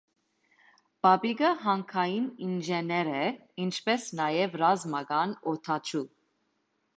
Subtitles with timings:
[1.07, 3.21] Պապիկը հանքային ինժեներ է,
[3.67, 6.03] ինչպես նաև ռազմական օդաչու։